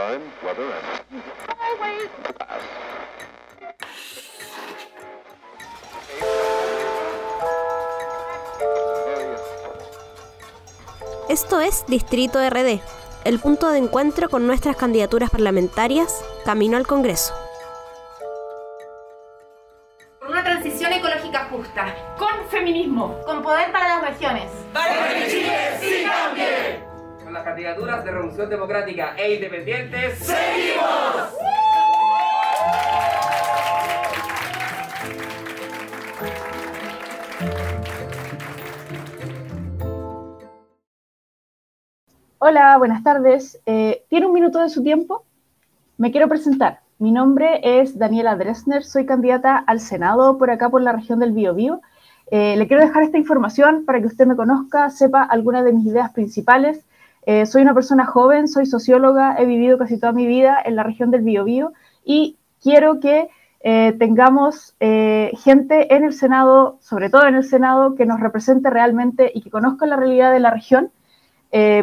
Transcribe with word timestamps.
time, 0.00 0.22
weather, 0.42 0.68
and 0.72 1.22
always. 1.58 2.10
Esto 11.28 11.60
es 11.60 11.84
Distrito 11.86 12.38
RD, 12.38 12.80
el 13.24 13.38
punto 13.38 13.70
de 13.70 13.78
encuentro 13.78 14.28
con 14.28 14.46
nuestras 14.46 14.76
candidaturas 14.76 15.30
parlamentarias 15.30 16.24
camino 16.44 16.76
al 16.76 16.86
Congreso. 16.86 17.34
Con 20.18 20.30
una 20.30 20.42
transición 20.42 20.92
ecológica 20.92 21.48
justa, 21.50 22.16
con 22.18 22.48
feminismo, 22.50 23.16
con 23.24 23.42
poder 23.42 23.70
para 23.70 24.00
las 24.00 24.08
regiones. 24.08 24.50
Para 24.72 25.08
que 25.14 25.28
Chile 25.28 25.78
sí 25.80 26.04
cambie. 26.04 26.89
Con 27.30 27.34
las 27.36 27.44
candidaturas 27.44 28.04
de 28.04 28.10
Revolución 28.10 28.50
Democrática 28.50 29.14
e 29.16 29.34
Independientes. 29.34 30.18
¡Seguimos! 30.18 31.38
Hola, 42.38 42.76
buenas 42.78 43.04
tardes. 43.04 43.60
Eh, 43.64 44.04
¿Tiene 44.08 44.26
un 44.26 44.32
minuto 44.32 44.58
de 44.58 44.68
su 44.68 44.82
tiempo? 44.82 45.24
Me 45.98 46.10
quiero 46.10 46.28
presentar. 46.28 46.80
Mi 46.98 47.12
nombre 47.12 47.60
es 47.62 47.96
Daniela 47.96 48.34
Dresner, 48.34 48.82
soy 48.82 49.06
candidata 49.06 49.56
al 49.56 49.78
Senado 49.78 50.36
por 50.36 50.50
acá 50.50 50.68
por 50.68 50.82
la 50.82 50.90
región 50.90 51.20
del 51.20 51.30
Biobío. 51.30 51.80
Eh, 52.32 52.56
le 52.56 52.66
quiero 52.66 52.82
dejar 52.82 53.04
esta 53.04 53.18
información 53.18 53.84
para 53.84 54.00
que 54.00 54.06
usted 54.06 54.26
me 54.26 54.34
conozca, 54.34 54.90
sepa 54.90 55.22
algunas 55.22 55.64
de 55.64 55.72
mis 55.72 55.86
ideas 55.86 56.10
principales. 56.10 56.84
Eh, 57.26 57.44
soy 57.46 57.62
una 57.62 57.74
persona 57.74 58.06
joven, 58.06 58.48
soy 58.48 58.66
socióloga, 58.66 59.36
he 59.38 59.44
vivido 59.44 59.76
casi 59.76 59.98
toda 59.98 60.12
mi 60.12 60.26
vida 60.26 60.56
en 60.64 60.76
la 60.76 60.82
región 60.82 61.10
del 61.10 61.20
Biobío 61.22 61.72
y 62.04 62.38
quiero 62.62 62.98
que 62.98 63.28
eh, 63.62 63.94
tengamos 63.98 64.74
eh, 64.80 65.32
gente 65.42 65.94
en 65.94 66.04
el 66.04 66.14
Senado, 66.14 66.78
sobre 66.80 67.10
todo 67.10 67.26
en 67.26 67.34
el 67.34 67.44
Senado, 67.44 67.94
que 67.94 68.06
nos 68.06 68.20
represente 68.20 68.70
realmente 68.70 69.30
y 69.34 69.42
que 69.42 69.50
conozca 69.50 69.84
la 69.86 69.96
realidad 69.96 70.32
de 70.32 70.40
la 70.40 70.50
región 70.50 70.90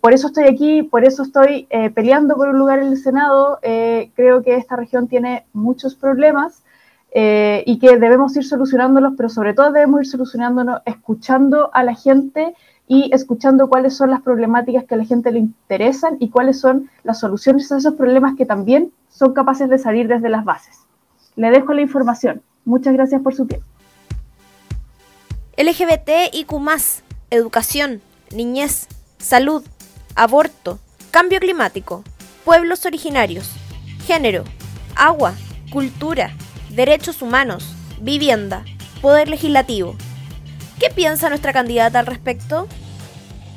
por 0.00 0.14
eso 0.14 0.28
estoy 0.28 0.44
aquí, 0.44 0.82
por 0.82 1.04
eso 1.04 1.22
estoy 1.22 1.68
peleando 1.94 2.34
por 2.34 2.48
un 2.48 2.58
lugar 2.58 2.78
en 2.78 2.86
el 2.86 2.96
Senado. 2.96 3.58
Creo 3.60 4.42
que 4.42 4.56
esta 4.56 4.74
región 4.74 5.06
tiene 5.06 5.44
muchos 5.52 5.94
problemas 5.94 6.64
y 7.12 7.78
que 7.78 7.98
debemos 7.98 8.34
ir 8.38 8.44
solucionándolos, 8.46 9.12
pero 9.18 9.28
sobre 9.28 9.52
todo 9.52 9.70
debemos 9.70 10.00
ir 10.00 10.06
solucionándolos 10.06 10.80
escuchando 10.86 11.68
a 11.74 11.84
la 11.84 11.94
gente 11.94 12.54
y 12.92 13.08
escuchando 13.14 13.68
cuáles 13.68 13.96
son 13.96 14.10
las 14.10 14.20
problemáticas 14.20 14.82
que 14.82 14.96
a 14.96 14.98
la 14.98 15.04
gente 15.04 15.30
le 15.30 15.38
interesan 15.38 16.16
y 16.18 16.28
cuáles 16.28 16.58
son 16.58 16.90
las 17.04 17.20
soluciones 17.20 17.70
a 17.70 17.76
esos 17.76 17.94
problemas 17.94 18.34
que 18.36 18.44
también 18.44 18.92
son 19.08 19.32
capaces 19.32 19.70
de 19.70 19.78
salir 19.78 20.08
desde 20.08 20.28
las 20.28 20.44
bases. 20.44 20.76
Le 21.36 21.52
dejo 21.52 21.72
la 21.72 21.82
información. 21.82 22.42
Muchas 22.64 22.92
gracias 22.92 23.22
por 23.22 23.32
su 23.32 23.46
tiempo. 23.46 23.64
LGBT 25.56 26.34
y 26.34 26.42
Q, 26.46 26.60
educación, 27.30 28.00
niñez, 28.34 28.88
salud, 29.18 29.62
aborto, 30.16 30.80
cambio 31.12 31.38
climático, 31.38 32.02
pueblos 32.44 32.86
originarios, 32.86 33.52
género, 34.04 34.42
agua, 34.96 35.34
cultura, 35.70 36.32
derechos 36.70 37.22
humanos, 37.22 37.72
vivienda, 38.00 38.64
poder 39.00 39.28
legislativo. 39.28 39.94
¿Qué 40.80 40.90
piensa 40.90 41.28
nuestra 41.28 41.52
candidata 41.52 42.00
al 42.00 42.06
respecto? 42.06 42.66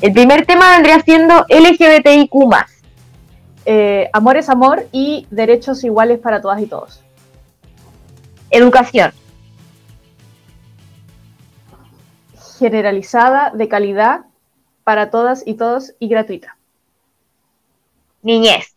El 0.00 0.12
primer 0.12 0.46
tema 0.46 0.70
vendría 0.76 1.00
siendo 1.00 1.44
LGBTIQ. 1.48 2.32
Eh, 3.66 4.08
amor 4.12 4.36
es 4.36 4.48
amor 4.48 4.86
y 4.92 5.26
derechos 5.30 5.82
iguales 5.82 6.20
para 6.20 6.40
todas 6.40 6.62
y 6.62 6.66
todos. 6.66 7.02
Educación. 8.50 9.12
Generalizada, 12.58 13.50
de 13.50 13.68
calidad 13.68 14.26
para 14.84 15.10
todas 15.10 15.44
y 15.44 15.54
todos 15.54 15.94
y 15.98 16.08
gratuita. 16.08 16.56
Niñez. 18.22 18.76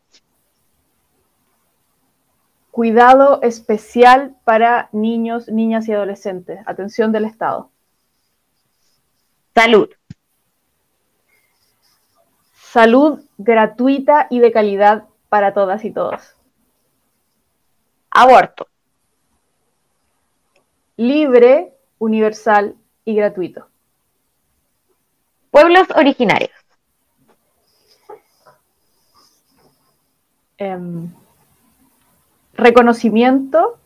Cuidado 2.72 3.42
especial 3.44 4.36
para 4.44 4.90
niños, 4.92 5.50
niñas 5.50 5.88
y 5.88 5.94
adolescentes. 5.94 6.62
Atención 6.66 7.12
del 7.12 7.26
Estado. 7.26 7.70
Salud. 9.53 9.90
Salud 12.72 13.20
gratuita 13.38 14.28
y 14.30 14.40
de 14.40 14.54
calidad 14.54 15.04
para 15.28 15.54
todas 15.54 15.84
y 15.84 15.92
todos. 15.92 16.38
Aborto. 18.09 18.66
Libre, 20.96 21.74
universal 22.00 22.78
y 23.04 23.14
gratuito. 23.14 23.68
Pueblos 25.50 25.90
originarios. 25.94 26.52
Eh, 30.58 30.80
reconocimiento 32.53 33.80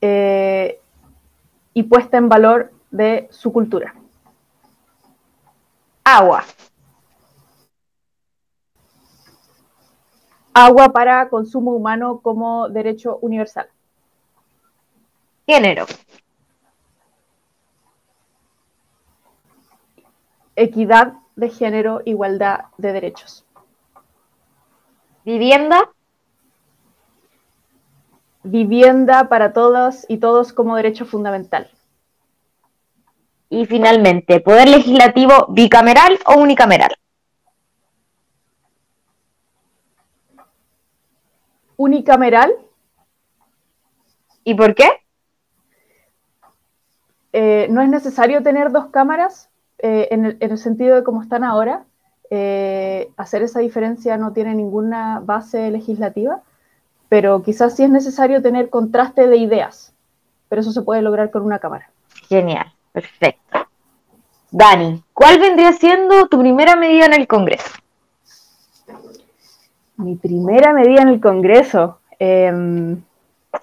eh, 0.00 0.80
y 1.74 1.82
puesta 1.82 2.18
en 2.18 2.28
valor 2.28 2.72
de 2.92 3.26
su 3.32 3.52
cultura. 3.52 3.96
Agua. 6.04 6.44
Agua 10.58 10.88
para 10.90 11.28
consumo 11.28 11.72
humano 11.72 12.20
como 12.22 12.70
derecho 12.70 13.18
universal. 13.20 13.68
Género. 15.46 15.84
equidad 20.56 21.12
de 21.36 21.50
género, 21.50 22.00
igualdad 22.06 22.64
de 22.78 22.92
derechos. 22.92 23.44
Vivienda. 25.26 25.90
Vivienda 28.42 29.28
para 29.28 29.52
todas 29.52 30.06
y 30.08 30.16
todos 30.16 30.54
como 30.54 30.76
derecho 30.76 31.04
fundamental. 31.04 31.70
Y 33.50 33.66
finalmente, 33.66 34.40
poder 34.40 34.68
legislativo 34.68 35.48
bicameral 35.50 36.18
o 36.24 36.40
unicameral. 36.40 36.96
Unicameral. 41.76 42.54
¿Y 44.44 44.54
por 44.54 44.74
qué? 44.74 44.88
Eh, 47.32 47.66
no 47.70 47.82
es 47.82 47.88
necesario 47.88 48.42
tener 48.42 48.70
dos 48.72 48.86
cámaras 48.86 49.50
eh, 49.78 50.08
en, 50.10 50.24
el, 50.24 50.36
en, 50.40 50.50
el, 50.52 50.58
sentido 50.58 50.96
de 50.96 51.04
cómo 51.04 51.22
están 51.22 51.44
ahora, 51.44 51.84
eh, 52.30 53.10
hacer 53.16 53.42
esa 53.42 53.60
diferencia 53.60 54.16
no 54.16 54.32
tiene 54.32 54.54
ninguna 54.54 55.20
base 55.20 55.70
legislativa, 55.70 56.40
pero 57.08 57.42
quizás 57.42 57.76
sí 57.76 57.84
es 57.84 57.90
necesario 57.90 58.40
tener 58.40 58.70
contraste 58.70 59.28
de 59.28 59.36
ideas, 59.36 59.94
pero 60.48 60.60
eso 60.60 60.72
se 60.72 60.82
puede 60.82 61.02
lograr 61.02 61.30
con 61.30 61.42
una 61.42 61.58
cámara. 61.58 61.90
Genial, 62.28 62.72
perfecto. 62.92 63.68
Dani, 64.50 65.02
¿cuál 65.12 65.38
vendría 65.38 65.72
siendo 65.72 66.26
tu 66.28 66.38
primera 66.38 66.74
medida 66.74 67.04
en 67.04 67.14
el 67.14 67.26
Congreso? 67.26 67.70
Mi 69.96 70.16
primera 70.16 70.72
medida 70.72 71.02
en 71.02 71.08
el 71.08 71.20
Congreso. 71.20 71.98
Eh, 72.18 72.96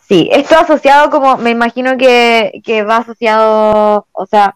sí, 0.08 0.30
esto 0.32 0.56
asociado 0.58 1.10
como, 1.10 1.38
me 1.38 1.52
imagino 1.52 1.98
que, 1.98 2.62
que 2.64 2.84
va 2.84 2.98
asociado, 2.98 4.08
o 4.12 4.26
sea, 4.26 4.56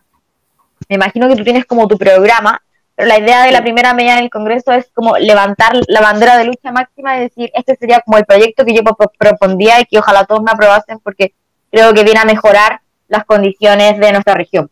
me 0.90 0.96
imagino 0.96 1.28
que 1.28 1.36
tú 1.36 1.44
tienes 1.44 1.66
como 1.66 1.88
tu 1.88 1.98
programa, 1.98 2.62
pero 2.96 3.10
la 3.10 3.20
idea 3.20 3.46
de 3.46 3.52
la 3.52 3.62
primera 3.62 3.94
medida 3.94 4.18
en 4.18 4.24
el 4.24 4.30
Congreso 4.30 4.72
es 4.72 4.90
como 4.94 5.18
levantar 5.18 5.74
la 5.88 6.02
bandera 6.02 6.38
de 6.38 6.46
lucha 6.46 6.72
máxima 6.72 7.18
y 7.18 7.22
decir, 7.22 7.52
este 7.54 7.76
sería 7.76 8.02
como 8.02 8.18
el 8.18 8.26
proyecto 8.26 8.66
que 8.66 8.74
yo 8.74 8.82
propondría 9.18 9.80
y 9.82 9.86
que 9.86 10.00
ojalá 10.00 10.26
todos 10.26 10.42
me 10.42 10.52
aprobasen 10.52 11.00
porque 11.00 11.34
creo 11.72 11.94
que 11.94 12.04
viene 12.04 12.20
a 12.20 12.26
mejorar 12.26 12.82
las 13.08 13.26
condiciones 13.26 14.00
de 14.00 14.12
nuestra 14.12 14.34
región. 14.34 14.70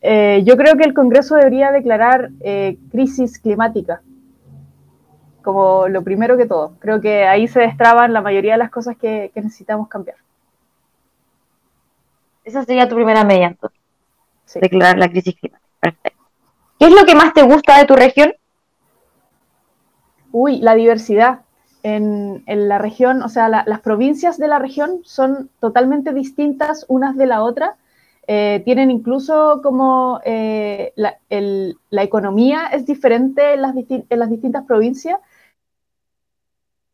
Eh, 0.00 0.42
yo 0.44 0.56
creo 0.56 0.76
que 0.76 0.84
el 0.84 0.94
Congreso 0.94 1.34
debería 1.34 1.72
declarar 1.72 2.30
eh, 2.40 2.76
crisis 2.90 3.38
climática 3.38 4.02
como 5.48 5.88
lo 5.88 6.04
primero 6.04 6.36
que 6.36 6.44
todo. 6.44 6.74
Creo 6.78 7.00
que 7.00 7.26
ahí 7.26 7.48
se 7.48 7.60
destraban 7.60 8.12
la 8.12 8.20
mayoría 8.20 8.52
de 8.52 8.58
las 8.58 8.70
cosas 8.70 8.98
que, 8.98 9.30
que 9.32 9.40
necesitamos 9.40 9.88
cambiar. 9.88 10.18
Esa 12.44 12.66
sería 12.66 12.86
tu 12.86 12.96
primera 12.96 13.24
medida, 13.24 13.46
entonces 13.46 13.80
sí. 14.44 14.60
declarar 14.60 14.98
la 14.98 15.08
crisis 15.08 15.34
climática. 15.36 15.66
Perfecto. 15.80 16.22
¿Qué 16.78 16.84
es 16.84 16.92
lo 16.92 17.06
que 17.06 17.14
más 17.14 17.32
te 17.32 17.44
gusta 17.44 17.78
de 17.78 17.86
tu 17.86 17.96
región? 17.96 18.34
Uy, 20.32 20.58
la 20.58 20.74
diversidad. 20.74 21.40
En, 21.82 22.42
en 22.44 22.68
la 22.68 22.76
región, 22.76 23.22
o 23.22 23.30
sea, 23.30 23.48
la, 23.48 23.64
las 23.66 23.80
provincias 23.80 24.36
de 24.36 24.48
la 24.48 24.58
región 24.58 25.00
son 25.04 25.48
totalmente 25.60 26.12
distintas 26.12 26.84
unas 26.88 27.16
de 27.16 27.26
la 27.26 27.42
otra. 27.42 27.76
Eh, 28.26 28.60
tienen 28.66 28.90
incluso 28.90 29.60
como 29.62 30.20
eh, 30.26 30.92
la, 30.96 31.16
el, 31.30 31.78
la, 31.88 32.02
economía 32.02 32.66
es 32.70 32.84
diferente 32.84 33.54
en 33.54 33.62
las, 33.62 33.74
en 33.74 34.18
las 34.18 34.28
distintas 34.28 34.66
provincias. 34.66 35.18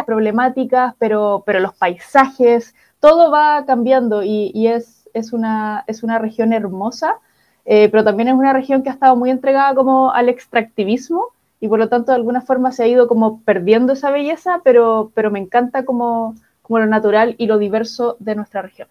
Problemáticas, 0.04 0.94
pero, 0.98 1.42
pero 1.46 1.60
los 1.60 1.74
paisajes, 1.74 2.74
todo 3.00 3.30
va 3.30 3.64
cambiando 3.66 4.22
y, 4.22 4.66
es, 4.66 5.08
es, 5.12 5.32
una, 5.32 5.84
es 5.86 6.02
una 6.02 6.18
región 6.18 6.52
hermosa, 6.52 7.16
eh, 7.64 7.88
pero 7.90 8.04
también 8.04 8.28
es 8.28 8.34
una 8.34 8.52
región 8.52 8.82
que 8.82 8.90
ha 8.90 8.92
estado 8.92 9.16
muy 9.16 9.30
entregada 9.30 9.74
como 9.74 10.12
al 10.12 10.28
extractivismo 10.28 11.28
y 11.60 11.68
por 11.68 11.78
lo 11.78 11.88
tanto 11.88 12.12
de 12.12 12.16
alguna 12.16 12.42
forma 12.42 12.72
se 12.72 12.84
ha 12.84 12.86
ido 12.86 13.08
como 13.08 13.40
perdiendo 13.40 13.94
esa 13.94 14.10
belleza, 14.10 14.60
pero, 14.64 15.12
pero 15.14 15.30
me 15.30 15.38
encanta 15.38 15.84
como, 15.84 16.34
como 16.62 16.78
lo 16.78 16.86
natural 16.86 17.34
y 17.38 17.46
lo 17.46 17.58
diverso 17.58 18.16
de 18.20 18.34
nuestra 18.34 18.62
región. 18.62 18.88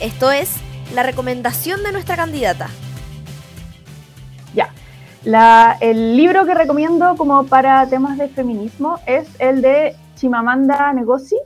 Esto 0.00 0.32
es 0.32 0.56
la 0.94 1.02
recomendación 1.02 1.82
de 1.82 1.92
nuestra 1.92 2.16
candidata. 2.16 2.68
Ya. 4.54 4.70
El 5.26 6.16
libro 6.16 6.44
que 6.44 6.54
recomiendo 6.54 7.16
como 7.16 7.46
para 7.46 7.86
temas 7.88 8.18
de 8.18 8.28
feminismo 8.28 8.98
es 9.06 9.28
el 9.38 9.62
de 9.62 9.96
Chimamanda 10.16 10.92
Ngozi, 10.92 11.38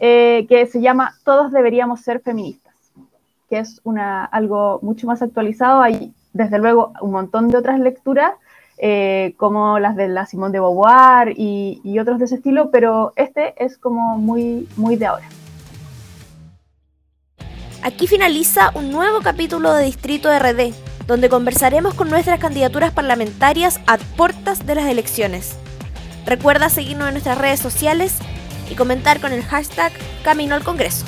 eh, 0.00 0.46
que 0.48 0.66
se 0.66 0.80
llama 0.80 1.14
Todos 1.24 1.50
deberíamos 1.50 2.00
ser 2.00 2.20
feministas, 2.20 2.74
que 3.48 3.58
es 3.58 3.80
una, 3.84 4.24
algo 4.24 4.78
mucho 4.82 5.06
más 5.06 5.20
actualizado. 5.20 5.82
Hay, 5.82 6.12
desde 6.32 6.58
luego, 6.58 6.92
un 7.00 7.10
montón 7.10 7.48
de 7.48 7.58
otras 7.58 7.80
lecturas, 7.80 8.32
eh, 8.78 9.34
como 9.36 9.78
las 9.78 9.96
de 9.96 10.08
la 10.08 10.26
Simone 10.26 10.52
de 10.52 10.60
Beauvoir 10.60 11.32
y, 11.36 11.80
y, 11.84 11.98
otros 11.98 12.18
de 12.18 12.26
ese 12.26 12.36
estilo, 12.36 12.70
pero 12.70 13.12
este 13.16 13.54
es 13.64 13.78
como 13.78 14.18
muy, 14.18 14.68
muy 14.76 14.96
de 14.96 15.06
ahora. 15.06 15.26
Aquí 17.82 18.06
finaliza 18.06 18.70
un 18.74 18.90
nuevo 18.90 19.20
capítulo 19.22 19.74
de 19.74 19.84
Distrito 19.84 20.28
RD, 20.30 20.72
donde 21.06 21.28
conversaremos 21.28 21.94
con 21.94 22.08
nuestras 22.08 22.40
candidaturas 22.40 22.92
parlamentarias 22.92 23.80
a 23.86 23.98
puertas 23.98 24.66
de 24.66 24.74
las 24.74 24.86
elecciones. 24.86 25.56
Recuerda 26.26 26.68
seguirnos 26.68 27.08
en 27.08 27.14
nuestras 27.14 27.38
redes 27.38 27.60
sociales 27.60 28.16
y 28.70 28.74
comentar 28.74 29.20
con 29.20 29.32
el 29.32 29.42
hashtag 29.42 29.92
Camino 30.22 30.54
al 30.54 30.64
Congreso. 30.64 31.04